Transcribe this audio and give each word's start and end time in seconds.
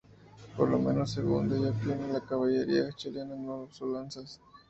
Por 0.57 0.67
lo 0.67 0.79
menos, 0.79 1.11
según 1.11 1.47
Dellepiane, 1.47 2.11
la 2.11 2.21
caballería 2.21 2.91
chilena 2.93 3.35
no 3.35 3.65
usó 3.71 3.85
lanzas. 3.85 4.41